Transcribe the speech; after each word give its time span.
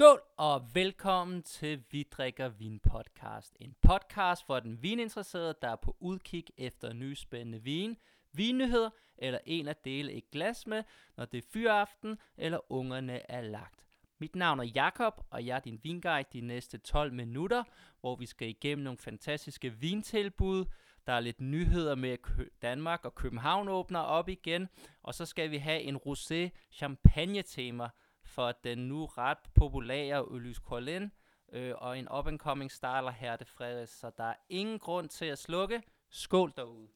Skål 0.00 0.20
og 0.36 0.74
velkommen 0.74 1.42
til 1.42 1.84
Vi 1.90 2.02
drikker 2.10 2.48
vin 2.48 2.78
podcast. 2.78 3.56
En 3.60 3.74
podcast 3.82 4.46
for 4.46 4.60
den 4.60 4.82
vininteresserede, 4.82 5.54
der 5.62 5.68
er 5.68 5.76
på 5.76 5.96
udkig 6.00 6.44
efter 6.56 6.92
nye 6.92 7.16
spændende 7.16 7.62
vin, 7.62 7.96
vinnyheder 8.32 8.90
eller 9.18 9.38
en 9.46 9.68
at 9.68 9.84
dele 9.84 10.12
et 10.12 10.30
glas 10.30 10.66
med, 10.66 10.82
når 11.16 11.24
det 11.24 11.38
er 11.38 11.48
fyraften 11.52 12.18
eller 12.36 12.72
ungerne 12.72 13.30
er 13.30 13.40
lagt. 13.40 13.84
Mit 14.18 14.36
navn 14.36 14.60
er 14.60 14.64
Jakob 14.64 15.26
og 15.30 15.46
jeg 15.46 15.56
er 15.56 15.60
din 15.60 15.80
vinguide 15.82 16.28
de 16.32 16.40
næste 16.40 16.78
12 16.78 17.12
minutter, 17.12 17.64
hvor 18.00 18.16
vi 18.16 18.26
skal 18.26 18.48
igennem 18.48 18.84
nogle 18.84 18.98
fantastiske 18.98 19.70
vintilbud. 19.70 20.64
Der 21.06 21.12
er 21.12 21.20
lidt 21.20 21.40
nyheder 21.40 21.94
med 21.94 22.10
at 22.10 22.20
Danmark 22.62 23.04
og 23.04 23.14
København 23.14 23.68
åbner 23.68 24.00
op 24.00 24.28
igen, 24.28 24.68
og 25.02 25.14
så 25.14 25.26
skal 25.26 25.50
vi 25.50 25.56
have 25.56 25.80
en 25.80 25.96
rosé 25.96 26.48
champagne 26.72 27.42
tema 27.42 27.88
for 28.30 28.52
den 28.52 28.78
nu 28.78 29.06
ret 29.06 29.38
populære 29.54 30.30
Ulys 30.30 30.56
Collin 30.56 31.12
øh, 31.52 31.74
og 31.76 31.98
en 31.98 32.08
up-and-coming 32.08 32.68
starter 32.68 33.10
Herte 33.10 33.44
Fredes, 33.44 33.90
så 33.90 34.10
der 34.16 34.24
er 34.24 34.34
ingen 34.48 34.78
grund 34.78 35.08
til 35.08 35.24
at 35.24 35.38
slukke. 35.38 35.82
Skål 36.10 36.52
derude. 36.56 36.88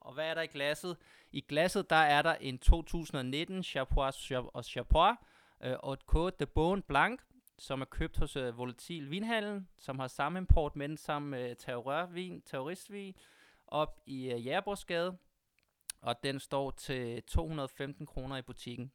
Og 0.00 0.14
hvad 0.14 0.26
er 0.30 0.34
der 0.34 0.42
i 0.42 0.46
glasset? 0.46 0.96
I 1.32 1.40
glasset 1.40 1.90
der 1.90 1.96
er 1.96 2.22
der 2.22 2.34
en 2.34 2.58
2019 2.58 3.62
Chapois 3.62 4.30
og 4.30 4.64
Chapois 4.64 5.16
øh, 5.62 5.76
og 5.78 5.92
et 5.92 6.00
Côte 6.14 6.36
de 6.40 6.46
Beaune 6.46 6.82
Blanc, 6.82 7.20
som 7.58 7.80
er 7.80 7.84
købt 7.84 8.16
hos 8.16 8.36
øh, 8.36 8.58
Volatil 8.58 9.10
Vinhandlen, 9.10 9.68
som 9.78 9.98
har 9.98 10.08
samme 10.08 10.38
import 10.38 10.76
med 10.76 10.88
den 10.88 10.96
samme 10.96 11.40
øh, 11.40 11.56
terrorvin, 11.56 12.42
terroristvin 12.42 13.14
op 13.66 14.00
i 14.06 14.32
øh, 14.32 14.46
Jægerborgsgade 14.46 15.18
og 16.06 16.22
den 16.22 16.40
står 16.40 16.70
til 16.70 17.22
215 17.22 18.06
kroner 18.06 18.36
i 18.36 18.42
butikken. 18.42 18.92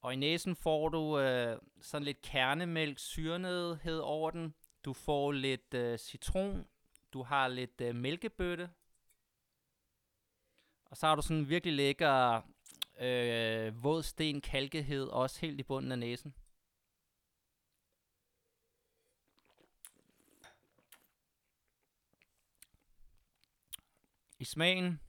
Og 0.00 0.12
i 0.12 0.16
næsen 0.16 0.56
får 0.56 0.88
du 0.88 1.18
øh, 1.18 1.58
sådan 1.80 2.04
lidt 2.04 2.22
kernemælk, 2.22 2.98
syrenedhed 2.98 3.98
over 3.98 4.30
den. 4.30 4.54
Du 4.84 4.92
får 4.92 5.32
lidt 5.32 5.74
øh, 5.74 5.98
citron. 5.98 6.66
Du 7.12 7.22
har 7.22 7.48
lidt 7.48 7.80
øh, 7.80 7.94
mælkebøtte. 7.94 8.70
Og 10.84 10.96
så 10.96 11.06
har 11.06 11.14
du 11.14 11.22
sådan 11.22 11.48
virkelig 11.48 11.74
lækker 11.74 12.42
øh, 13.00 13.84
våd 13.84 14.02
sten 14.02 14.40
kalkehed, 14.40 15.08
også 15.08 15.40
helt 15.40 15.60
i 15.60 15.62
bunden 15.62 15.92
af 15.92 15.98
næsen. 15.98 16.34
Smagen 24.46 25.00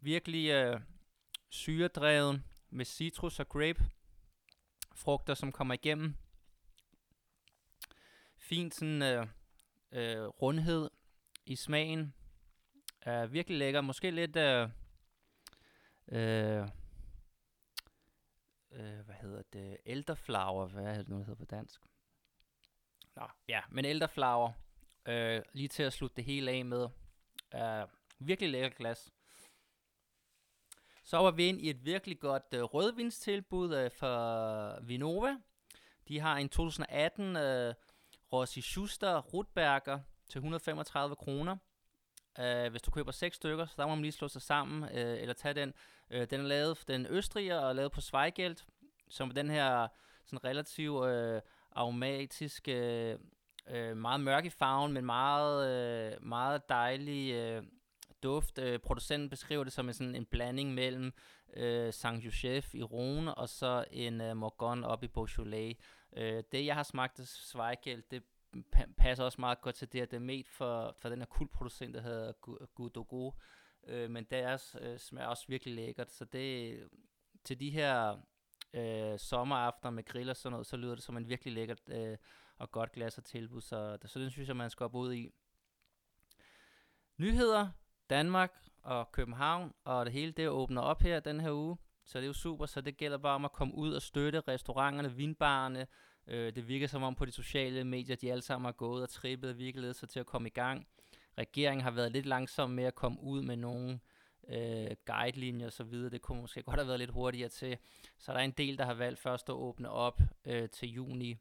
virkelig 0.00 0.50
øh, 0.50 0.80
syredrevet 1.50 2.42
med 2.70 2.84
citrus 2.84 3.40
og 3.40 3.48
grape 3.48 3.84
frugter, 4.94 5.34
som 5.34 5.52
kommer 5.52 5.74
igennem. 5.74 6.14
Fint 8.38 8.74
sådan 8.74 9.02
øh, 9.02 9.26
øh, 9.92 10.26
rundhed 10.26 10.90
i 11.46 11.56
smagen. 11.56 12.14
Er 13.00 13.26
virkelig 13.26 13.58
lækker. 13.58 13.80
Måske 13.80 14.10
lidt 14.10 14.36
øh, 14.36 14.68
øh, 16.08 16.68
øh, 18.72 19.00
hvad 19.04 19.14
hedder 19.14 19.42
det? 19.52 19.76
Elderflower. 19.86 20.66
Hvad 20.66 20.84
er 20.84 20.94
det 20.94 21.08
nu, 21.08 21.18
det 21.18 21.26
hedder 21.26 21.38
på 21.38 21.44
dansk? 21.44 21.80
Nå, 23.16 23.28
ja, 23.48 23.60
men 23.70 23.84
elderflower. 23.84 24.52
Øh, 25.06 25.42
lige 25.52 25.68
til 25.68 25.82
at 25.82 25.92
slutte 25.92 26.16
det 26.16 26.24
hele 26.24 26.50
af 26.50 26.64
med. 26.64 26.88
Øh, 27.54 27.88
Virkelig 28.26 28.50
lækker 28.50 28.68
glas. 28.68 29.12
Så 31.02 31.16
var 31.16 31.30
vi 31.30 31.46
ind 31.46 31.60
i 31.60 31.70
et 31.70 31.84
virkelig 31.84 32.20
godt 32.20 32.44
øh, 32.54 32.62
rødvinstilbud 32.62 33.74
øh, 33.74 33.90
for 33.90 34.80
Vinova. 34.80 35.36
De 36.08 36.20
har 36.20 36.36
en 36.36 36.48
2018 36.48 37.36
øh, 37.36 37.74
Rossi 38.32 38.60
Schuster 38.60 39.20
Rutberger 39.20 40.00
til 40.28 40.38
135 40.38 41.16
kroner. 41.16 41.56
Øh, 42.38 42.70
hvis 42.70 42.82
du 42.82 42.90
køber 42.90 43.12
seks 43.12 43.36
stykker, 43.36 43.66
så 43.66 43.74
der 43.76 43.86
må 43.86 43.94
man 43.94 44.02
lige 44.02 44.12
slå 44.12 44.28
sig 44.28 44.42
sammen, 44.42 44.82
øh, 44.82 45.20
eller 45.20 45.34
tage 45.34 45.54
den. 45.54 45.74
Øh, 46.10 46.30
den 46.30 46.40
er 46.40 46.44
lavet, 46.44 46.84
den 46.88 47.06
østriger 47.06 47.58
og 47.58 47.74
lavet 47.74 47.92
på 47.92 48.00
Zweigeld, 48.00 48.56
som 49.08 49.28
er 49.28 49.34
den 49.34 49.50
her 49.50 49.88
sådan 50.24 50.44
relativt 50.44 51.06
øh, 51.06 51.40
aromatisk, 51.72 52.68
øh, 52.68 53.18
øh, 53.68 53.96
meget 53.96 54.20
mørk 54.20 54.44
i 54.44 54.50
farven, 54.50 54.92
men 54.92 55.04
meget, 55.04 55.70
øh, 55.70 56.26
meget 56.26 56.68
dejlig 56.68 57.32
øh, 57.34 57.62
duft. 58.24 58.58
Øh, 58.58 58.78
producenten 58.78 59.30
beskriver 59.30 59.64
det 59.64 59.72
som 59.72 59.88
en, 59.88 59.94
sådan 59.94 60.14
en 60.14 60.24
blanding 60.24 60.74
mellem 60.74 61.12
øh, 61.56 61.92
Saint 61.92 62.24
Joseph 62.24 62.74
i 62.74 62.82
Rhone 62.82 63.34
og 63.34 63.48
så 63.48 63.84
en 63.90 64.20
øh, 64.20 64.36
Morgon 64.36 64.84
op 64.84 65.02
i 65.02 65.08
Beaujolais. 65.08 65.76
Øh, 66.16 66.42
det 66.52 66.66
jeg 66.66 66.74
har 66.74 66.82
smagt 66.82 67.20
af 67.20 67.26
Zweigelt, 67.26 68.10
det 68.10 68.22
pa- 68.76 68.92
passer 68.96 69.24
også 69.24 69.40
meget 69.40 69.60
godt 69.60 69.74
til 69.74 69.92
det, 69.92 70.00
at 70.00 70.10
det 70.10 70.16
er 70.16 70.20
med 70.20 70.44
for, 70.44 70.94
for 70.98 71.08
den 71.08 71.18
her 71.18 71.26
kultproducent, 71.26 71.94
der 71.94 72.00
hedder 72.00 72.32
Gudogo. 72.74 73.30
Øh, 73.86 74.10
men 74.10 74.24
deres 74.24 74.76
øh, 74.80 74.98
smager 74.98 75.28
også 75.28 75.44
virkelig 75.48 75.74
lækkert, 75.74 76.10
så 76.10 76.24
det 76.24 76.78
til 77.44 77.60
de 77.60 77.70
her 77.70 78.18
øh, 78.74 79.18
sommeraftener 79.18 79.90
med 79.90 80.04
grill 80.04 80.30
og 80.30 80.36
sådan 80.36 80.52
noget, 80.52 80.66
så 80.66 80.76
lyder 80.76 80.94
det 80.94 81.04
som 81.04 81.16
en 81.16 81.28
virkelig 81.28 81.54
lækkert 81.54 81.80
øh, 81.88 82.16
og 82.58 82.70
godt 82.70 82.92
glas 82.92 83.18
og 83.18 83.24
tilbud, 83.24 83.60
så, 83.60 83.98
så 84.04 84.18
den 84.18 84.30
synes 84.30 84.48
jeg, 84.48 84.56
man 84.56 84.70
skal 84.70 84.84
op 84.84 84.94
ud 84.94 85.12
i. 85.12 85.30
Nyheder, 87.16 87.68
Danmark 88.10 88.52
og 88.82 89.12
København, 89.12 89.72
og 89.84 90.04
det 90.06 90.12
hele 90.12 90.32
det 90.32 90.48
åbner 90.48 90.82
op 90.82 91.02
her 91.02 91.20
den 91.20 91.40
her 91.40 91.52
uge. 91.52 91.76
Så 92.04 92.18
det 92.18 92.24
er 92.24 92.26
jo 92.26 92.32
super, 92.32 92.66
så 92.66 92.80
det 92.80 92.96
gælder 92.96 93.18
bare 93.18 93.34
om 93.34 93.44
at 93.44 93.52
komme 93.52 93.74
ud 93.74 93.92
og 93.92 94.02
støtte 94.02 94.40
restauranterne, 94.40 95.12
vinbarerne. 95.12 95.86
Øh, 96.26 96.54
det 96.54 96.68
virker 96.68 96.86
som 96.86 97.02
om 97.02 97.14
på 97.14 97.24
de 97.24 97.30
sociale 97.30 97.84
medier, 97.84 98.16
de 98.16 98.32
alle 98.32 98.42
sammen 98.42 98.64
har 98.64 98.72
gået 98.72 99.02
og 99.02 99.08
trippet 99.08 99.50
og 99.50 99.58
virkelig 99.58 99.94
sig 99.94 100.08
til 100.08 100.20
at 100.20 100.26
komme 100.26 100.48
i 100.48 100.52
gang. 100.52 100.86
Regeringen 101.38 101.82
har 101.84 101.90
været 101.90 102.12
lidt 102.12 102.26
langsom 102.26 102.70
med 102.70 102.84
at 102.84 102.94
komme 102.94 103.20
ud 103.22 103.42
med 103.42 103.56
nogle 103.56 104.00
øh, 104.48 104.90
guidelinjer 105.06 105.76
og 105.80 105.90
videre. 105.90 106.10
Det 106.10 106.22
kunne 106.22 106.40
måske 106.40 106.62
godt 106.62 106.76
have 106.76 106.86
været 106.86 106.98
lidt 106.98 107.10
hurtigere 107.10 107.48
til. 107.48 107.78
Så 108.18 108.32
der 108.32 108.38
er 108.38 108.44
en 108.44 108.50
del, 108.50 108.78
der 108.78 108.84
har 108.84 108.94
valgt 108.94 109.20
først 109.20 109.48
at 109.48 109.54
åbne 109.54 109.90
op 109.90 110.20
øh, 110.44 110.68
til 110.68 110.88
juni. 110.88 111.36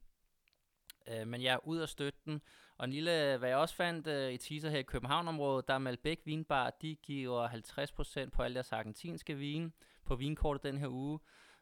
Øh, 1.08 1.28
men 1.28 1.42
jeg 1.42 1.54
er 1.54 1.68
ud 1.68 1.82
at 1.82 1.90
støtte 1.90 2.20
den. 2.26 2.42
Og 2.78 2.86
en 2.86 2.92
lille, 2.92 3.38
hvad 3.38 3.50
jeg 3.50 3.58
også 3.58 3.76
fandt 3.76 4.08
øh, 4.08 4.34
i 4.34 4.38
teaser 4.38 4.70
her 4.70 4.80
i 4.80 4.84
København-området, 4.84 5.68
der 5.68 5.74
er 5.74 5.78
Malbec 5.78 6.22
Vinbar, 6.26 6.70
de 6.70 6.96
giver 6.96 7.48
50% 8.28 8.30
på 8.30 8.44
alle 8.44 8.56
deres 8.56 8.72
argentinske 8.72 9.36
vin 9.36 9.74
på 10.06 10.16
vinkortet 10.16 10.64
den 10.64 10.78
her 10.78 10.88
uge. 10.88 11.20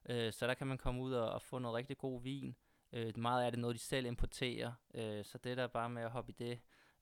Øh, 0.09 0.33
så 0.33 0.47
der 0.47 0.53
kan 0.53 0.67
man 0.67 0.77
komme 0.77 1.01
ud 1.01 1.13
og, 1.13 1.31
og 1.31 1.41
få 1.41 1.59
noget 1.59 1.75
rigtig 1.75 1.97
god 1.97 2.21
vin. 2.21 2.55
Øh, 2.93 3.17
meget 3.17 3.45
af 3.45 3.51
det 3.51 3.59
noget, 3.59 3.73
de 3.73 3.81
selv 3.81 4.05
importerer. 4.05 4.71
Øh, 4.93 5.25
så 5.25 5.37
det 5.37 5.51
er 5.51 5.55
der 5.55 5.67
bare 5.67 5.89
med 5.89 6.01
at 6.01 6.11
hoppe 6.11 6.31
i 6.31 6.35
det, 6.39 6.59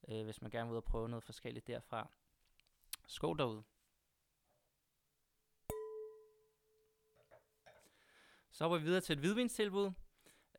øh, 0.08 0.24
hvis 0.24 0.42
man 0.42 0.50
gerne 0.50 0.68
vil 0.68 0.72
ud 0.72 0.76
og 0.76 0.84
prøve 0.84 1.08
noget 1.08 1.24
forskelligt 1.24 1.66
derfra. 1.66 2.10
Skål 3.06 3.38
derude. 3.38 3.62
Så 8.50 8.64
hopper 8.64 8.78
vi 8.78 8.84
videre 8.84 9.00
til 9.00 9.12
et 9.12 9.18
hvidvinstilbud. 9.18 9.92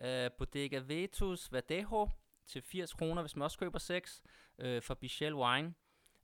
Uh, 0.04 0.32
Bodega 0.38 0.82
Vetus 0.88 1.52
Verdejo 1.52 2.10
til 2.46 2.62
80 2.62 2.94
kroner, 2.94 3.22
hvis 3.22 3.36
man 3.36 3.44
også 3.44 3.58
køber 3.58 3.80
6, 3.80 4.24
øh, 4.58 4.82
for 4.82 4.94
Bichel 4.94 5.34
Wine. 5.34 5.74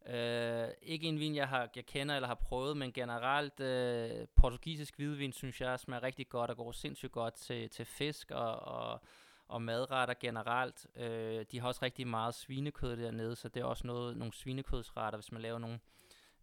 Øh, 0.08 0.70
ikke 0.82 1.08
en 1.08 1.20
vin, 1.20 1.36
jeg, 1.36 1.48
har, 1.48 1.70
jeg 1.76 1.86
kender 1.86 2.16
eller 2.16 2.28
har 2.28 2.36
prøvet, 2.36 2.78
men 2.78 2.94
generelt 2.94 3.60
øh, 3.60 4.28
portugisisk 4.36 4.96
hvidvin, 4.96 5.34
synes 5.34 5.62
jeg 5.62 5.80
smager 5.80 6.04
rigtig 6.04 6.30
godt 6.30 6.50
og 6.50 6.58
går 6.58 6.72
sindssygt 6.72 7.12
godt 7.12 7.34
til, 7.34 7.70
til 7.70 7.86
fisk 7.86 8.32
og, 8.32 8.56
og, 8.60 9.02
og 9.48 9.62
madretter 9.62 10.14
generelt. 10.20 10.88
Øh, 10.96 11.46
de 11.52 11.60
har 11.60 11.68
også 11.68 11.82
rigtig 11.82 12.08
meget 12.08 12.36
svinekød 12.36 12.98
dernede, 12.98 13.36
så 13.36 13.50
det 13.50 13.62
er 13.62 13.66
også 13.66 13.88
noget, 13.88 14.18
nogle 14.18 14.34
svinekødsretter, 14.34 15.18
hvis 15.18 15.32
man 15.32 15.42
laver 15.42 15.60
nogle 15.60 15.80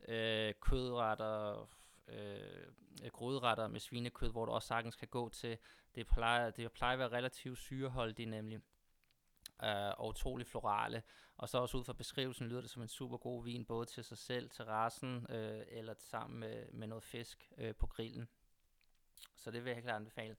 øh, 0.09 0.55
kødretter, 0.61 1.69
øh, 2.09 3.11
gryderetter 3.13 3.69
med 3.69 3.81
svinekød, 3.81 4.31
hvor 4.31 4.45
du 4.45 4.53
også 4.53 4.69
sagtens 4.69 4.97
kan 4.97 5.09
gå 5.09 5.29
til. 5.29 5.59
Det 5.95 6.07
plejer, 6.07 6.51
det 6.51 6.73
plejer 6.73 6.93
at 6.93 6.99
være 6.99 7.19
relativt 7.19 7.59
syreholdigt 7.59 8.31
nemlig 8.31 8.61
øh, 9.63 9.93
og 9.99 10.09
utrolig 10.09 10.47
florale. 10.47 11.03
Og 11.37 11.49
så 11.49 11.59
også 11.59 11.77
ud 11.77 11.85
fra 11.85 11.93
beskrivelsen 11.93 12.49
lyder 12.49 12.61
det 12.61 12.71
som 12.71 12.83
en 12.83 12.89
super 12.89 13.17
god 13.17 13.45
vin, 13.45 13.65
både 13.65 13.87
til 13.87 14.05
sig 14.05 14.19
selv, 14.19 14.51
til 14.51 14.65
rasen, 14.65 15.27
øh, 15.31 15.63
eller 15.69 15.95
sammen 15.99 16.41
med, 16.41 16.73
med 16.73 16.87
noget 16.87 17.05
fisk 17.05 17.53
øh, 17.59 17.75
på 17.75 17.87
grillen. 17.87 18.29
Så 19.37 19.51
det 19.51 19.65
vil 19.65 19.73
jeg 19.73 19.83
klart 19.83 19.97
anbefale. 19.97 20.37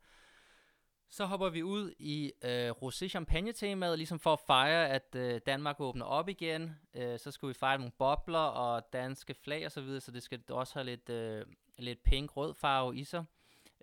Så 1.10 1.26
hopper 1.26 1.50
vi 1.50 1.64
ud 1.64 1.94
i 2.00 2.32
øh, 2.44 2.72
rosé 2.72 3.08
champagne 3.08 3.54
temaet, 3.54 3.98
ligesom 3.98 4.20
for 4.20 4.34
at 4.34 4.40
fejre, 4.40 4.90
at 4.90 5.16
øh, 5.16 5.42
Danmark 5.46 5.80
åbner 5.80 6.06
op 6.06 6.30
igen. 6.30 6.76
Øh, 6.94 7.20
så 7.20 7.32
skal 7.32 7.50
vi 7.50 7.54
fejre 7.54 7.78
nogle 7.78 7.92
bobler 7.98 8.40
og 8.40 8.94
danske 8.94 9.34
flag 9.34 9.66
og 9.66 9.72
så 9.72 9.82
videre, 9.82 10.02
så 10.02 10.12
det 10.12 10.24
skal 10.24 10.42
også 10.50 10.74
have 10.74 10.86
lidt, 10.86 11.10
øh, 11.10 11.46
lidt 11.78 12.04
pink 12.04 12.38
rød 12.38 12.54
farve 12.54 12.96
i 12.96 13.04
sig. 13.04 13.26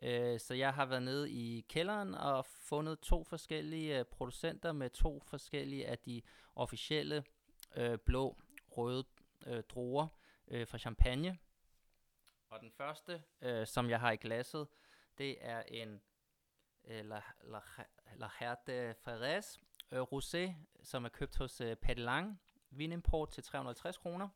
Øh, 0.03 0.41
så 0.41 0.55
jeg 0.55 0.75
har 0.75 0.87
været 0.87 1.03
nede 1.03 1.31
i 1.31 1.65
kælderen 1.69 2.15
og 2.15 2.47
fundet 2.47 3.01
to 3.01 3.25
forskellige 3.25 3.99
øh, 3.99 4.05
producenter 4.05 4.73
med 4.73 4.91
to 4.91 5.21
forskellige 5.21 5.87
af 5.87 5.99
de 5.99 6.23
officielle 6.55 7.25
øh, 7.77 7.99
blå, 7.99 8.37
røde 8.71 9.05
øh, 9.47 9.63
druer 9.69 10.07
øh, 10.49 10.67
fra 10.67 10.79
Champagne. 10.79 11.39
Og 12.51 12.61
den 12.61 12.73
første, 12.77 13.23
øh, 13.43 13.67
som 13.67 13.91
jeg 13.91 14.01
har 14.01 14.13
i 14.13 14.17
glasset, 14.17 14.67
det 15.19 15.37
er 15.41 15.63
en 15.69 16.01
La, 16.85 17.23
La, 17.43 17.61
La 18.17 18.31
Herte 18.39 18.95
Ferrez 18.95 19.59
Rosé, 19.93 20.55
som 20.83 21.05
er 21.05 21.09
købt 21.09 21.37
hos 21.37 21.61
øh, 21.61 21.77
Lang 21.97 22.41
vinimport 22.71 23.31
til 23.31 23.43
350 23.43 23.99
kroner. 23.99 24.29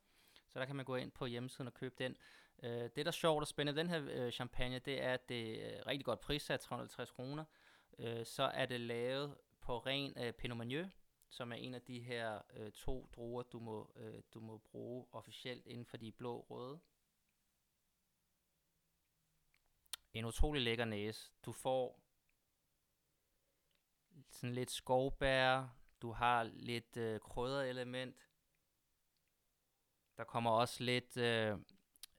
Så 0.49 0.59
der 0.59 0.67
kan 0.67 0.77
man 0.77 0.85
gå 0.85 0.97
ind 0.97 1.11
på 1.11 1.27
hjemmesiden 1.27 1.67
og 1.67 1.75
købe 1.75 1.95
den. 1.99 2.17
Øh, 2.63 2.71
det, 2.71 2.97
der 2.97 3.07
er 3.07 3.11
sjovt 3.11 3.41
og 3.41 3.49
spændende 3.49 3.81
den 3.81 3.89
her 3.91 4.03
øh, 4.11 4.33
champagne, 4.33 4.79
det 4.79 5.03
er, 5.03 5.15
at 5.15 5.29
det 5.29 5.77
er 5.77 5.87
rigtig 5.87 6.05
godt 6.05 6.21
prissat, 6.21 6.61
350 6.61 7.11
kroner. 7.11 7.45
Øh, 7.99 8.27
så 8.27 8.43
er 8.43 8.67
det 8.67 8.81
lavet 8.81 9.37
på 9.61 9.79
ren 9.79 10.15
øh, 10.19 10.33
Pinot 10.33 10.57
Meunier, 10.57 10.89
som 11.29 11.53
er 11.53 11.57
en 11.57 11.75
af 11.75 11.83
de 11.83 12.01
her 12.01 12.43
øh, 12.57 12.73
to 12.73 13.09
druer, 13.17 13.43
du 13.43 13.59
må, 13.59 13.93
øh, 13.97 14.23
du 14.35 14.41
må 14.41 14.59
bruge 14.59 15.07
officielt 15.13 15.67
inden 15.67 15.87
for 15.87 15.97
de 15.97 16.13
blå-røde. 16.13 16.81
En 20.13 20.25
utrolig 20.25 20.63
lækker 20.63 20.85
næse. 20.85 21.31
Du 21.45 21.53
får 21.53 22.06
sådan 24.31 24.55
lidt 24.55 24.71
skovbær, 24.71 25.77
du 26.03 26.13
har 26.13 26.43
lidt 26.43 26.97
øh, 26.97 27.21
krydderelement. 27.21 28.17
Der 30.17 30.25
kommer 30.25 30.51
også 30.51 30.85
lidt, 30.85 31.17
øh, 31.17 31.59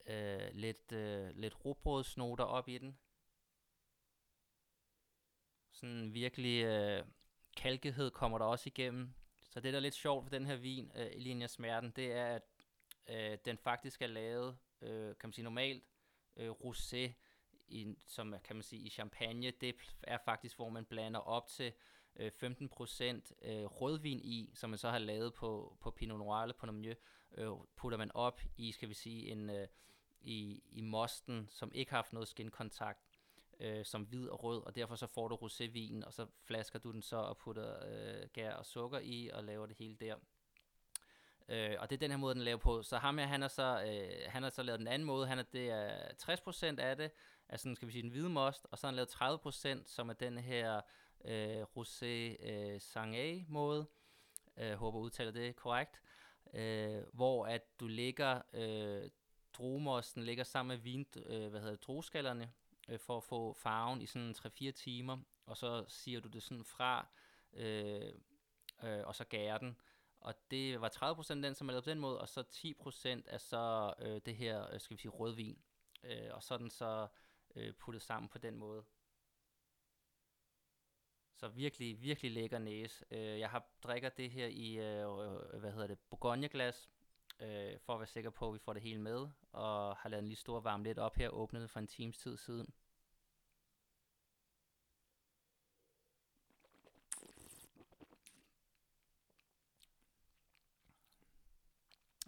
øh, 0.05 0.49
lidt, 0.53 0.91
øh, 0.91 1.29
lidt 1.35 1.65
robrødsnoter 1.65 2.43
op 2.43 2.69
i 2.69 2.77
den. 2.77 2.99
Sådan 5.71 6.13
virkelig 6.13 6.63
øh, 6.63 7.05
kalkighed 7.57 8.11
kommer 8.11 8.37
der 8.37 8.45
også 8.45 8.67
igennem. 8.67 9.13
Så 9.49 9.59
det, 9.59 9.73
der 9.73 9.79
er 9.79 9.83
lidt 9.83 9.95
sjovt 9.95 10.23
for 10.23 10.29
den 10.29 10.45
her 10.45 10.55
vin, 10.55 10.91
øh, 10.95 11.11
Linja 11.15 11.47
Smerten, 11.47 11.91
det 11.91 12.11
er, 12.11 12.35
at 12.35 12.43
øh, 13.07 13.37
den 13.45 13.57
faktisk 13.57 14.01
er 14.01 14.07
lavet, 14.07 14.57
øh, 14.81 15.07
kan 15.07 15.27
man 15.27 15.33
sige 15.33 15.43
normalt, 15.43 15.83
øh, 16.35 16.51
rosé, 16.51 17.11
i, 17.69 17.95
som 18.05 18.35
kan 18.43 18.55
man 18.55 18.63
sige 18.63 18.81
i 18.81 18.89
champagne, 18.89 19.51
det 19.51 19.75
er 20.03 20.17
faktisk, 20.25 20.55
hvor 20.55 20.69
man 20.69 20.85
blander 20.85 21.19
op 21.19 21.47
til 21.47 21.73
øh, 22.15 22.31
15% 22.43 22.43
øh, 23.41 23.65
rødvin 23.65 24.19
i, 24.19 24.51
som 24.55 24.69
man 24.69 24.79
så 24.79 24.89
har 24.89 24.99
lavet 24.99 25.33
på, 25.33 25.77
på 25.81 25.91
Pinot 25.91 26.19
Noir 26.19 26.41
eller 26.41 26.55
på 26.55 26.71
Mieux, 26.71 26.97
øh, 27.37 27.51
putter 27.75 27.97
man 27.97 28.11
op 28.13 28.41
i, 28.57 28.71
skal 28.71 28.89
vi 28.89 28.93
sige, 28.93 29.31
en, 29.31 29.49
øh, 29.49 29.67
i, 30.21 30.63
i 30.71 30.81
mosten, 30.81 31.47
som 31.49 31.71
ikke 31.73 31.91
har 31.91 31.97
haft 31.97 32.13
noget 32.13 32.27
skinkontakt, 32.27 32.99
øh, 33.59 33.85
som 33.85 34.03
hvid 34.03 34.27
og 34.27 34.43
rød, 34.43 34.63
og 34.63 34.75
derfor 34.75 34.95
så 34.95 35.07
får 35.07 35.27
du 35.27 35.35
rosévin, 35.35 36.05
og 36.05 36.13
så 36.13 36.25
flasker 36.43 36.79
du 36.79 36.91
den 36.91 37.01
så 37.01 37.17
og 37.17 37.37
putter 37.37 37.75
øh, 37.87 38.27
gær 38.33 38.53
og 38.53 38.65
sukker 38.65 38.99
i, 38.99 39.29
og 39.33 39.43
laver 39.43 39.65
det 39.65 39.77
hele 39.77 39.95
der. 39.95 40.15
Øh, 41.49 41.75
og 41.79 41.89
det 41.89 41.95
er 41.95 41.99
den 41.99 42.11
her 42.11 42.17
måde, 42.17 42.35
den 42.35 42.43
laver 42.43 42.57
på. 42.57 42.83
Så 42.83 42.97
ham 42.97 43.17
her, 43.17 43.25
han 43.25 43.41
har 43.41 43.47
så, 43.47 43.83
øh, 43.87 44.31
han 44.31 44.43
har 44.43 44.49
så 44.49 44.63
lavet 44.63 44.79
den 44.79 44.87
anden 44.87 45.05
måde. 45.05 45.27
Han 45.27 45.39
er, 45.39 45.43
det 45.43 45.69
er 45.69 46.07
60% 46.77 46.79
af 46.79 46.97
det, 46.97 47.11
er 47.49 47.57
sådan, 47.57 47.75
skal 47.75 47.87
vi 47.87 47.91
sige, 47.91 48.01
den 48.01 48.11
hvide 48.11 48.29
most, 48.29 48.67
og 48.71 48.77
så 48.77 48.87
har 48.87 48.91
han 48.91 48.95
lavet 48.95 49.81
30%, 49.85 49.87
som 49.87 50.09
er 50.09 50.13
den 50.13 50.37
her 50.37 50.81
øh, 51.25 51.61
Rosé 51.61 52.45
øh, 52.49 52.81
Sangay 52.81 53.45
måde. 53.47 53.87
Jeg 54.57 54.71
øh, 54.71 54.77
håber, 54.77 54.99
udtaler 54.99 55.31
det 55.31 55.55
korrekt. 55.55 56.01
Øh, 56.53 57.03
hvor 57.13 57.45
at 57.45 57.79
du 57.79 57.87
lægger 57.87 58.41
øh, 58.53 59.09
druemosten 59.53 60.23
ligger 60.23 60.43
sammen 60.43 60.75
med 60.75 60.83
vin, 60.83 61.05
øh, 61.25 61.49
hvad 61.49 61.59
hedder 61.59 61.75
det, 61.75 61.83
drueskallerne, 61.83 62.51
øh, 62.89 62.99
for 62.99 63.17
at 63.17 63.23
få 63.23 63.53
farven 63.53 64.01
i 64.01 64.05
sådan 64.05 64.35
3-4 64.37 64.71
timer, 64.71 65.17
og 65.45 65.57
så 65.57 65.85
siger 65.87 66.19
du 66.19 66.27
det 66.27 66.43
sådan 66.43 66.63
fra, 66.63 67.07
øh, 67.53 68.13
øh, 68.83 69.07
og 69.07 69.15
så 69.15 69.23
gærer 69.23 69.57
den. 69.57 69.77
Og 70.19 70.33
det 70.51 70.81
var 70.81 70.89
30% 70.89 71.33
den, 71.33 71.55
som 71.55 71.67
er 71.67 71.71
lavet 71.71 71.83
på 71.83 71.89
den 71.89 71.99
måde, 71.99 72.19
og 72.19 72.29
så 72.29 72.43
10% 72.51 73.21
er 73.25 73.37
så 73.37 73.93
øh, 73.99 74.21
det 74.25 74.35
her, 74.35 74.73
øh, 74.73 74.79
skal 74.79 74.97
vi 74.97 75.01
sige, 75.01 75.11
rødvin. 75.11 75.57
Øh, 76.03 76.29
og 76.31 76.43
så 76.43 76.57
den 76.57 76.69
så 76.69 77.07
øh, 77.55 77.73
puttet 77.73 78.01
sammen 78.01 78.29
på 78.29 78.37
den 78.37 78.55
måde. 78.55 78.85
Så 81.35 81.47
virkelig, 81.47 82.01
virkelig 82.01 82.31
lækker 82.31 82.59
næse. 82.59 83.05
Øh, 83.11 83.39
jeg 83.39 83.49
har 83.49 83.65
drikker 83.83 84.09
det 84.09 84.31
her 84.31 84.47
i, 84.47 84.73
øh, 84.73 85.01
øh, 85.01 85.59
hvad 85.59 85.71
hedder 85.71 85.87
det, 85.87 85.99
Bourgogne-glas, 85.99 86.89
øh, 87.39 87.79
for 87.79 87.93
at 87.93 87.99
være 87.99 88.07
sikker 88.07 88.29
på, 88.29 88.47
at 88.47 88.53
vi 88.53 88.59
får 88.59 88.73
det 88.73 88.81
hele 88.81 89.01
med, 89.01 89.27
og 89.51 89.97
har 89.97 90.09
lavet 90.09 90.21
en 90.21 90.27
lige 90.27 90.37
stor 90.37 90.59
varme 90.59 90.83
lidt 90.83 90.99
op 90.99 91.15
her, 91.15 91.29
åbnet 91.29 91.61
det 91.61 91.69
for 91.69 91.79
en 91.79 91.87
times 91.87 92.17
tid 92.17 92.37
siden. 92.37 92.73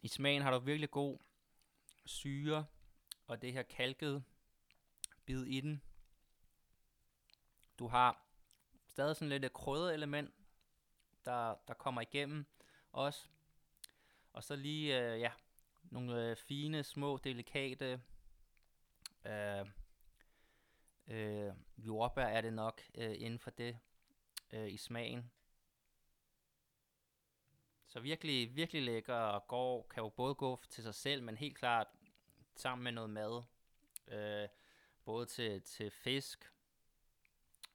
I 0.03 0.07
smagen 0.07 0.41
har 0.41 0.51
du 0.51 0.59
virkelig 0.59 0.91
god 0.91 1.17
syre, 2.05 2.65
og 3.27 3.41
det 3.41 3.53
her 3.53 3.63
kalkede 3.63 4.23
bid 5.29 5.45
i 5.45 5.61
den. 5.61 5.81
Du 7.79 7.87
har 7.87 8.25
stadig 8.87 9.15
sådan 9.15 9.29
lidt 9.29 9.45
et 9.45 9.53
krydderelement, 9.53 10.33
der, 11.25 11.55
der 11.67 11.73
kommer 11.73 12.01
igennem 12.01 12.45
også. 12.91 13.27
Og 14.33 14.43
så 14.43 14.55
lige, 14.55 14.99
øh, 14.99 15.19
ja, 15.19 15.31
nogle 15.83 16.29
øh, 16.29 16.35
fine, 16.35 16.83
små, 16.83 17.17
delikate 17.17 18.01
øh, 19.25 19.65
øh, 21.07 21.53
jordbær 21.77 22.25
er 22.25 22.41
det 22.41 22.53
nok 22.53 22.81
øh, 22.95 23.15
inden 23.21 23.39
for 23.39 23.51
det 23.51 23.79
øh, 24.51 24.73
i 24.73 24.77
smagen. 24.77 25.31
Så 27.87 27.99
virkelig, 27.99 28.55
virkelig 28.55 28.83
lækker 28.83 29.15
og 29.15 29.47
går, 29.47 29.87
kan 29.89 30.03
jo 30.03 30.09
både 30.09 30.35
gå 30.35 30.63
til 30.69 30.83
sig 30.83 30.95
selv, 30.95 31.23
men 31.23 31.37
helt 31.37 31.57
klart 31.57 31.87
sammen 32.55 32.83
med 32.83 32.91
noget 32.91 33.09
mad. 33.09 33.43
Øh, 34.07 34.49
både 35.09 35.25
til, 35.25 35.61
til 35.61 35.91
fisk, 35.91 36.53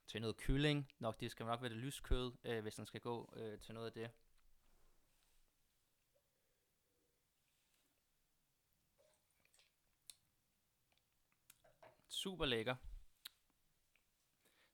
til 0.07 0.21
noget 0.21 0.37
kylling. 0.37 0.91
Nok, 0.99 1.19
det 1.19 1.31
skal 1.31 1.45
nok 1.45 1.61
være 1.61 1.69
det 1.69 1.77
lyskød, 1.77 2.33
øh, 2.43 2.61
hvis 2.61 2.75
den 2.75 2.85
skal 2.85 3.01
gå 3.01 3.33
øh, 3.35 3.59
til 3.59 3.73
noget 3.73 3.87
af 3.87 3.93
det. 3.93 4.11
Super 12.07 12.45
lækker. 12.45 12.75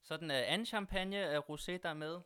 Så 0.02 0.18
den 0.18 0.31
uh, 0.31 0.38
anden 0.38 0.66
champagne, 0.66 1.38
uh, 1.38 1.56
rosé, 1.56 1.72
der 1.72 1.90
er 1.90 1.94
med. 1.94 2.22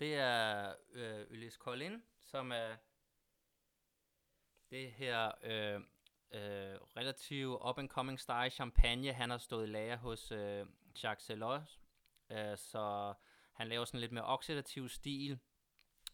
Det 0.00 0.14
er 0.14 0.74
øh, 0.92 1.30
Ulysse 1.30 1.58
Collin, 1.58 2.02
som 2.20 2.52
er 2.52 2.76
det 4.70 4.92
her 4.92 5.32
øh, 5.42 5.80
øh, 6.32 6.78
relativt 6.96 7.58
up-and-coming 7.60 8.16
style 8.16 8.50
champagne. 8.50 9.12
Han 9.12 9.30
har 9.30 9.38
stået 9.38 9.68
i 9.68 9.70
lager 9.70 9.96
hos 9.96 10.32
øh, 10.32 10.66
Jacques 11.02 11.26
Celos, 11.26 11.80
øh, 12.30 12.56
så 12.56 13.14
han 13.52 13.68
laver 13.68 13.84
sådan 13.84 14.00
lidt 14.00 14.12
mere 14.12 14.24
oxidativ 14.24 14.88
stil. 14.88 15.38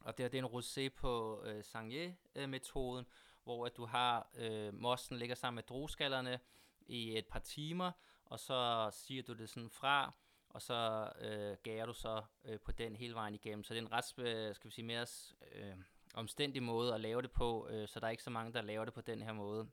Og 0.00 0.18
det, 0.18 0.24
er, 0.24 0.28
det 0.28 0.38
er 0.38 0.42
en 0.42 0.50
rosé 0.50 0.88
på 0.88 1.42
øh, 1.44 1.64
Sangye-metoden, 1.64 3.06
hvor 3.44 3.66
at 3.66 3.76
du 3.76 3.84
har 3.86 4.30
øh, 4.34 4.74
mosten 4.74 5.18
ligger 5.18 5.34
sammen 5.34 5.56
med 5.56 5.62
drueskallerne 5.62 6.40
i 6.86 7.18
et 7.18 7.26
par 7.26 7.38
timer, 7.38 7.92
og 8.24 8.40
så 8.40 8.90
siger 8.92 9.22
du 9.22 9.32
det 9.32 9.48
sådan 9.48 9.70
fra, 9.70 10.12
og 10.48 10.62
så 10.62 11.10
øh, 11.20 11.56
gærer 11.62 11.86
du 11.86 11.92
så 11.92 12.22
øh, 12.44 12.60
på 12.60 12.72
den 12.72 12.96
hele 12.96 13.14
vejen 13.14 13.34
igennem. 13.34 13.64
Så 13.64 13.74
det 13.74 13.80
er 13.80 13.86
en 13.86 13.92
ret, 13.92 14.18
øh, 14.18 14.54
skal 14.54 14.68
vi 14.68 14.74
sige, 14.74 14.84
mere 14.84 15.06
øh, 15.52 15.76
omstændig 16.16 16.62
måde 16.62 16.94
at 16.94 17.00
lave 17.00 17.22
det 17.22 17.32
på, 17.32 17.68
øh, 17.68 17.88
så 17.88 18.00
der 18.00 18.06
er 18.06 18.10
ikke 18.10 18.22
så 18.22 18.30
mange, 18.30 18.52
der 18.52 18.62
laver 18.62 18.84
det 18.84 18.94
på 18.94 19.00
den 19.00 19.22
her 19.22 19.32
måde. 19.32 19.70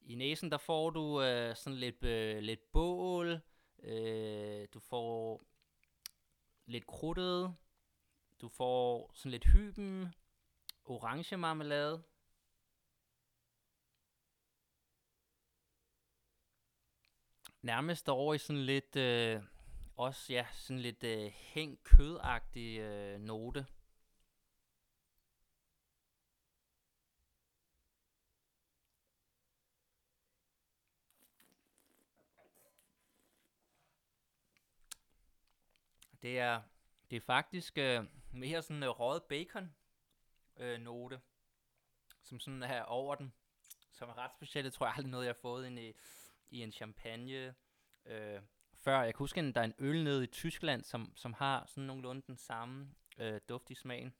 I 0.00 0.14
næsen, 0.14 0.50
der 0.50 0.58
får 0.58 0.90
du 0.90 1.22
øh, 1.22 1.56
sådan 1.56 1.78
lidt, 1.78 2.04
øh, 2.04 2.38
lidt 2.38 2.72
bål, 2.72 3.40
øh, 3.82 4.68
du 4.74 4.80
får 4.80 5.42
lidt 6.66 6.86
krudtet, 6.86 7.56
du 8.40 8.48
får 8.48 9.10
sådan 9.14 9.30
lidt 9.30 9.44
hyben, 9.44 10.14
orange 10.84 11.36
marmelade, 11.36 12.02
nærmest 17.62 18.08
over 18.08 18.34
i 18.34 18.38
sådan 18.38 18.62
lidt, 18.62 18.96
øh, 18.96 19.42
også 19.96 20.32
ja, 20.32 20.46
sådan 20.52 20.80
lidt 20.80 21.04
øh, 21.04 21.32
hæng 21.34 21.78
kødagtig 21.84 22.78
øh, 22.78 23.20
note. 23.20 23.66
Det 36.22 36.38
er, 36.38 36.62
det 37.10 37.16
er 37.16 37.20
faktisk 37.20 37.78
øh, 37.78 38.04
mere 38.32 38.62
sådan 38.62 38.76
en 38.76 38.82
øh, 38.82 38.88
røget 38.88 39.22
bacon 39.22 39.74
øh, 40.56 40.80
note, 40.80 41.20
som 42.22 42.40
sådan 42.40 42.62
er 42.62 42.82
over 42.82 43.14
den, 43.14 43.32
som 43.92 44.08
er 44.08 44.18
ret 44.18 44.32
specielt. 44.32 44.64
Det 44.64 44.72
tror 44.72 44.86
jeg 44.86 44.94
aldrig 44.96 45.10
noget, 45.10 45.24
jeg 45.24 45.34
har 45.34 45.40
fået 45.40 45.66
ind 45.66 45.78
i, 45.78 45.92
i 46.50 46.62
en 46.62 46.72
champagne 46.72 47.54
øh, 48.04 48.42
før. 48.82 49.02
Jeg 49.02 49.14
kan 49.14 49.18
huske, 49.18 49.40
at 49.40 49.54
der 49.54 49.60
er 49.60 49.64
en 49.64 49.74
øl 49.78 50.04
nede 50.04 50.24
i 50.24 50.26
Tyskland, 50.26 50.84
som, 50.84 51.12
som 51.16 51.32
har 51.32 51.66
sådan 51.66 51.84
nogenlunde 51.84 52.22
den 52.26 52.36
samme 52.36 52.94
øh, 53.18 53.40
duft 53.48 53.70
i 53.70 53.74
smagen. 53.74 54.14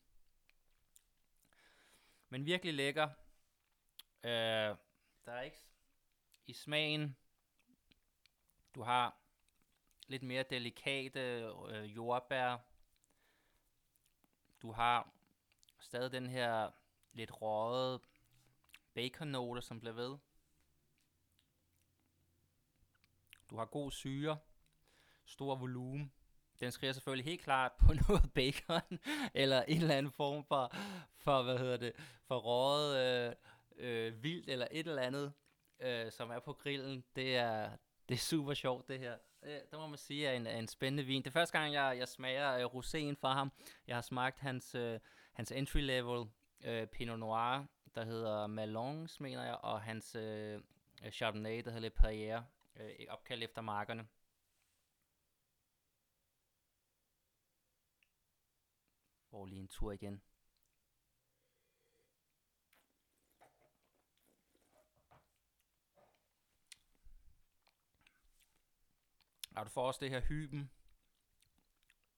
Men 2.28 2.46
virkelig 2.46 2.74
lækker. 2.74 3.08
Øh, 4.24 4.76
der 5.24 5.32
er 5.32 5.40
ikke 5.40 5.62
i 6.46 6.52
smagen. 6.52 7.16
Du 8.74 8.82
har 8.82 9.16
lidt 10.06 10.22
mere 10.22 10.44
delikate 10.50 11.20
øh, 11.68 11.96
jordbær. 11.96 12.56
Du 14.62 14.72
har 14.72 15.12
stadig 15.78 16.12
den 16.12 16.26
her 16.26 16.70
lidt 17.12 17.42
røget 17.42 18.00
baconnote, 18.94 19.62
som 19.62 19.80
bliver 19.80 19.94
ved. 19.94 20.18
Du 23.50 23.56
har 23.56 23.64
god 23.64 23.90
syre, 23.90 24.38
stor 25.32 25.54
volumen. 25.54 26.12
Den 26.60 26.72
skriger 26.72 26.92
selvfølgelig 26.92 27.24
helt 27.24 27.42
klart 27.42 27.72
på 27.72 27.92
noget 28.08 28.32
bacon, 28.34 28.98
eller 29.34 29.62
en 29.62 29.80
eller 29.80 29.94
anden 29.94 30.12
form 30.12 30.44
for, 30.44 30.74
for 31.16 31.42
hvad 31.42 31.58
hedder 31.58 31.76
det, 31.76 31.92
for 32.26 32.38
røget 32.38 32.98
øh, 32.98 33.34
øh, 33.76 34.22
vildt, 34.22 34.48
eller 34.48 34.66
et 34.70 34.86
eller 34.86 35.02
andet, 35.02 35.32
øh, 35.80 36.12
som 36.12 36.30
er 36.30 36.40
på 36.40 36.52
grillen. 36.52 37.04
Det 37.16 37.36
er, 37.36 37.70
det 38.08 38.14
er 38.14 38.18
super 38.18 38.54
sjovt, 38.54 38.88
det 38.88 38.98
her. 38.98 39.16
Øh, 39.42 39.52
det, 39.52 39.62
det 39.70 39.78
må 39.78 39.86
man 39.86 39.98
sige 39.98 40.26
er 40.26 40.32
en, 40.32 40.46
er 40.46 40.58
en 40.58 40.68
spændende 40.68 41.04
vin. 41.04 41.22
Det 41.22 41.26
er 41.26 41.32
første 41.32 41.58
gang, 41.58 41.72
jeg, 41.72 41.96
jeg 41.98 42.08
smager 42.08 42.58
øh, 42.58 42.64
roséen 42.64 43.16
fra 43.20 43.32
ham. 43.32 43.52
Jeg 43.86 43.96
har 43.96 44.02
smagt 44.02 44.38
hans, 44.38 44.74
øh, 44.74 45.00
hans 45.32 45.52
entry-level 45.52 46.28
øh, 46.64 46.86
Pinot 46.86 47.18
Noir, 47.18 47.66
der 47.94 48.04
hedder 48.04 48.46
Malons, 48.46 49.20
mener 49.20 49.44
jeg, 49.44 49.54
og 49.54 49.82
hans 49.82 50.14
øh, 50.14 50.60
Chardonnay, 51.12 51.62
der 51.64 51.70
hedder 51.70 51.80
Le 51.80 51.90
Perrier, 51.90 52.42
øh, 52.76 52.90
opkaldt 53.08 53.44
efter 53.44 53.62
markerne. 53.62 54.06
Går 59.32 59.46
lige 59.46 59.60
en 59.60 59.68
tur 59.68 59.92
igen. 59.92 60.22
Og 69.56 69.64
du 69.66 69.70
får 69.70 69.86
også 69.86 70.00
det 70.00 70.10
her 70.10 70.20
hyben, 70.20 70.70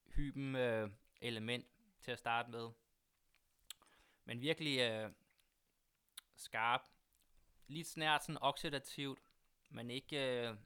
hyben 0.06 0.56
øh, 0.56 0.90
element 1.20 1.66
til 2.00 2.10
at 2.10 2.18
starte 2.18 2.50
med. 2.50 2.70
Men 4.24 4.40
virkelig 4.40 4.80
øh, 4.80 5.12
skarp. 6.36 6.80
Lidt 7.66 7.86
snært 7.86 8.24
sådan 8.24 8.42
oxidativt, 8.42 9.20
men 9.70 9.90
ikke, 9.90 10.48
øh, 10.48 10.56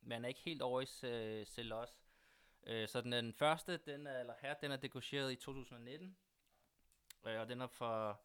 man 0.00 0.24
er 0.24 0.28
ikke 0.28 0.40
helt 0.40 0.62
over 0.62 0.80
i 0.80 1.06
øh, 1.06 1.46
Celos. 1.46 1.99
Øh, 2.66 2.88
så 2.88 3.00
den, 3.00 3.12
den 3.12 3.32
første, 3.32 3.76
den 3.76 4.06
er, 4.06 4.20
eller 4.20 4.34
her, 4.40 4.54
den 4.54 4.72
er 4.72 4.76
dekoreret 4.76 5.32
i 5.32 5.36
2019. 5.36 6.16
Øh, 7.26 7.40
og 7.40 7.48
den 7.48 7.60
er 7.60 7.66
fra 7.66 8.16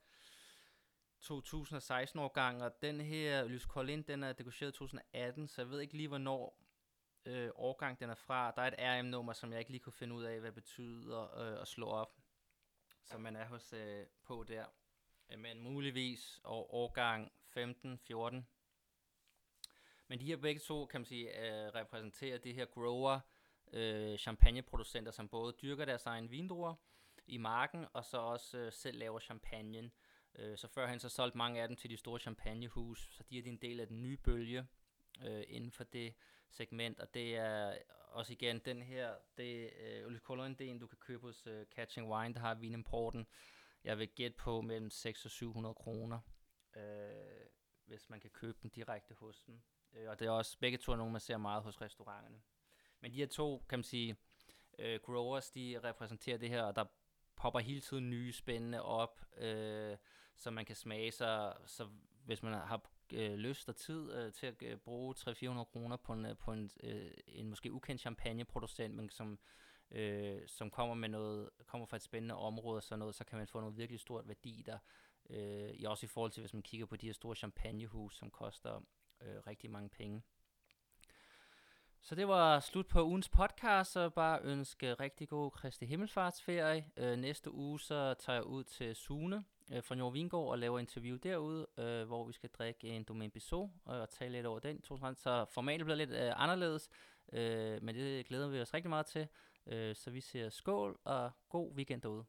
2016 1.21 2.19
årgang, 2.19 2.63
og 2.63 2.81
den 2.81 3.01
her 3.01 3.45
Lys 3.45 3.61
Collin, 3.61 4.01
den 4.01 4.23
er 4.23 4.33
dekoreret 4.33 4.69
i 4.69 4.77
2018, 4.77 5.47
så 5.47 5.61
jeg 5.61 5.69
ved 5.69 5.79
ikke 5.79 5.97
lige, 5.97 6.07
hvornår 6.07 6.65
øh, 7.25 7.49
årgang 7.55 7.99
den 7.99 8.09
er 8.09 8.15
fra. 8.15 8.51
Der 8.55 8.61
er 8.61 8.67
et 8.67 8.75
RM-nummer, 8.79 9.33
som 9.33 9.51
jeg 9.51 9.59
ikke 9.59 9.71
lige 9.71 9.81
kunne 9.81 9.93
finde 9.93 10.15
ud 10.15 10.23
af, 10.23 10.39
hvad 10.39 10.51
det 10.51 10.55
betyder 10.55 11.39
øh, 11.39 11.61
at 11.61 11.67
slå 11.67 11.87
op, 11.87 12.17
som 13.03 13.21
man 13.21 13.35
er 13.35 13.45
hos 13.45 13.73
øh, 13.73 14.05
på 14.23 14.45
der. 14.47 14.65
Øh, 15.29 15.39
men 15.39 15.61
muligvis 15.61 16.39
og 16.43 16.73
årgang 16.73 17.31
15-14. 17.57 18.43
Men 20.07 20.19
de 20.19 20.25
her 20.25 20.37
begge 20.37 20.59
to, 20.59 20.85
kan 20.85 21.01
man 21.01 21.05
sige, 21.05 21.39
øh, 21.39 21.75
repræsenterer 21.75 22.37
det 22.37 22.55
her 22.55 22.65
grower 22.65 23.19
øh, 23.73 24.17
champagneproducenter, 24.17 25.11
som 25.11 25.29
både 25.29 25.53
dyrker 25.61 25.85
deres 25.85 26.05
egen 26.05 26.31
vindruer 26.31 26.75
i 27.27 27.37
marken, 27.37 27.85
og 27.93 28.05
så 28.05 28.17
også 28.17 28.57
øh, 28.57 28.73
selv 28.73 28.97
laver 28.97 29.19
champagne. 29.19 29.91
Øh, 30.35 30.57
så 30.57 30.67
førhen 30.67 30.99
så 30.99 31.09
solgt 31.09 31.35
mange 31.35 31.61
af 31.61 31.67
dem 31.67 31.77
til 31.77 31.89
de 31.89 31.97
store 31.97 32.19
champagnehus, 32.19 33.07
så 33.11 33.23
de 33.23 33.39
er 33.39 33.43
en 33.45 33.57
del 33.57 33.79
af 33.79 33.87
den 33.87 34.01
nye 34.01 34.17
bølge 34.17 34.67
øh, 35.25 35.43
inden 35.47 35.71
for 35.71 35.83
det 35.83 36.13
segment, 36.49 36.99
og 36.99 37.13
det 37.13 37.37
er 37.37 37.77
også 38.15 38.33
igen 38.33 38.59
den 38.59 38.81
her, 38.81 39.15
det 39.37 39.63
er 39.85 40.07
øh, 40.07 40.19
Colon, 40.19 40.53
det 40.53 40.81
du 40.81 40.87
kan 40.87 40.97
købe 40.97 41.21
hos 41.21 41.47
øh, 41.47 41.65
Catching 41.65 42.11
Wine, 42.11 42.33
der 42.33 42.39
har 42.39 42.55
vinimporten. 42.55 43.27
Jeg 43.83 43.99
vil 43.99 44.07
gætte 44.07 44.37
på 44.37 44.61
mellem 44.61 44.89
6 44.89 45.25
og 45.25 45.31
700 45.31 45.75
kroner, 45.75 46.19
øh, 46.75 47.45
hvis 47.85 48.09
man 48.09 48.19
kan 48.19 48.29
købe 48.29 48.57
den 48.61 48.69
direkte 48.69 49.13
hos 49.13 49.41
dem. 49.41 49.61
Øh, 49.93 50.09
og 50.09 50.19
det 50.19 50.27
er 50.27 50.31
også 50.31 50.57
begge 50.59 50.77
to 50.77 50.95
nogle, 50.95 51.11
man 51.11 51.21
ser 51.21 51.37
meget 51.37 51.63
hos 51.63 51.81
restauranterne. 51.81 52.41
Men 53.05 53.11
de 53.11 53.17
her 53.17 53.27
to, 53.27 53.65
kan 53.69 53.79
man 53.79 53.83
sige, 53.83 54.15
øh, 54.79 54.99
growers, 54.99 55.49
de 55.49 55.79
repræsenterer 55.83 56.37
det 56.37 56.49
her, 56.49 56.63
og 56.63 56.75
der 56.75 56.85
popper 57.35 57.59
hele 57.59 57.81
tiden 57.81 58.09
nye 58.09 58.33
spændende 58.33 58.81
op, 58.81 59.21
øh, 59.37 59.97
som 60.35 60.53
man 60.53 60.65
kan 60.65 60.75
smage 60.75 61.11
sig. 61.11 61.53
Så 61.65 61.87
hvis 62.25 62.43
man 62.43 62.53
har 62.53 62.81
øh, 63.13 63.33
lyst 63.33 63.69
og 63.69 63.75
tid 63.75 64.13
øh, 64.13 64.33
til 64.33 64.47
at 64.47 64.63
øh, 64.63 64.77
bruge 64.77 65.15
300-400 65.17 65.63
kroner 65.63 65.97
på 65.97 66.13
en, 66.13 66.25
øh, 66.25 66.37
på 66.37 66.51
en, 66.51 66.71
øh, 66.83 67.11
en 67.27 67.49
måske 67.49 67.71
ukendt 67.71 68.01
champagneproducent, 68.01 68.95
men 68.95 69.09
som, 69.09 69.39
øh, 69.91 70.41
som 70.47 70.69
kommer 70.69 70.95
med 70.95 71.09
noget, 71.09 71.49
kommer 71.65 71.87
fra 71.87 71.97
et 71.97 72.03
spændende 72.03 72.35
område 72.35 72.77
og 72.77 72.83
sådan 72.83 72.99
noget, 72.99 73.15
så 73.15 73.23
kan 73.23 73.37
man 73.37 73.47
få 73.47 73.59
noget 73.59 73.77
virkelig 73.77 73.99
stort 73.99 74.27
værdi 74.27 74.63
der. 74.65 74.77
Øh, 75.29 75.69
i 75.73 75.83
også 75.83 76.05
i 76.05 76.07
forhold 76.07 76.31
til, 76.31 76.41
hvis 76.41 76.53
man 76.53 76.63
kigger 76.63 76.85
på 76.85 76.95
de 76.95 77.05
her 77.05 77.13
store 77.13 77.35
champagnehus, 77.35 78.17
som 78.17 78.31
koster 78.31 78.81
øh, 79.21 79.35
rigtig 79.47 79.71
mange 79.71 79.89
penge. 79.89 80.21
Så 82.05 82.15
det 82.15 82.27
var 82.27 82.59
slut 82.59 82.87
på 82.87 83.03
ugens 83.03 83.29
podcast, 83.29 83.91
så 83.91 84.09
bare 84.09 84.39
ønske 84.43 84.93
rigtig 84.93 85.29
god 85.29 85.51
Kristi 85.51 85.85
Himmelfartsferie. 85.85 86.85
Øh, 86.97 87.17
næste 87.17 87.51
uge 87.51 87.79
så 87.79 88.13
tager 88.13 88.37
jeg 88.37 88.43
ud 88.43 88.63
til 88.63 88.95
Sune 88.95 89.43
øh, 89.73 89.83
fra 89.83 89.95
Njord 89.95 90.13
Vingård 90.13 90.51
og 90.51 90.59
laver 90.59 90.79
interview 90.79 91.17
derude, 91.17 91.67
øh, 91.77 92.07
hvor 92.07 92.27
vi 92.27 92.33
skal 92.33 92.49
drikke 92.49 92.87
en 92.87 93.03
Domaine 93.03 93.31
Bissot 93.31 93.69
og, 93.85 93.99
og 94.01 94.09
tale 94.09 94.31
lidt 94.31 94.45
over 94.45 94.59
den. 94.59 94.83
Så 94.83 95.45
formatet 95.49 95.85
bliver 95.85 95.97
lidt 95.97 96.09
øh, 96.09 96.43
anderledes, 96.43 96.89
øh, 97.33 97.83
men 97.83 97.95
det 97.95 98.25
glæder 98.25 98.47
vi 98.47 98.61
os 98.61 98.73
rigtig 98.73 98.89
meget 98.89 99.05
til. 99.05 99.27
Øh, 99.67 99.95
så 99.95 100.11
vi 100.11 100.21
siger 100.21 100.49
skål 100.49 100.99
og 101.03 101.31
god 101.49 101.73
weekend 101.75 102.01
derude. 102.01 102.25